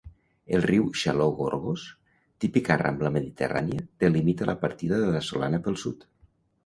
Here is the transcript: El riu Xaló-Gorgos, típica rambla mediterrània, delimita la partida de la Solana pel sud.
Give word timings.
El 0.57 0.63
riu 0.69 0.85
Xaló-Gorgos, 1.01 1.83
típica 2.45 2.79
rambla 2.83 3.13
mediterrània, 3.19 3.85
delimita 4.05 4.49
la 4.51 4.57
partida 4.65 5.03
de 5.05 5.13
la 5.17 5.23
Solana 5.29 5.61
pel 5.69 5.79
sud. 5.85 6.09